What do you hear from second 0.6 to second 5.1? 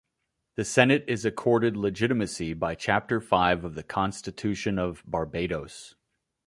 Senate is accorded legitimacy by Chapter Five of the Constitution of